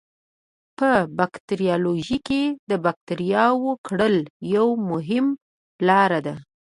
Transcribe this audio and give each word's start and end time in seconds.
په 0.77 0.89
باکتریالوژي 1.17 2.17
کې 2.27 2.41
د 2.69 2.71
بکټریاوو 2.85 3.71
کرل 3.85 4.17
یوه 4.55 4.75
مهمه 4.91 5.35
لاره 5.87 6.19
ده. 6.25 6.35